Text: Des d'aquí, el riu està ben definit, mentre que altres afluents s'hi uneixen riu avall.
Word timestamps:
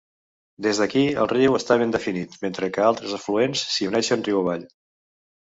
Des 0.67 0.77
d'aquí, 0.83 1.03
el 1.25 1.29
riu 1.33 1.57
està 1.57 1.77
ben 1.81 1.93
definit, 1.97 2.39
mentre 2.47 2.71
que 2.79 2.85
altres 2.87 3.15
afluents 3.19 3.65
s'hi 3.77 3.93
uneixen 3.93 4.27
riu 4.31 4.43
avall. 4.43 4.67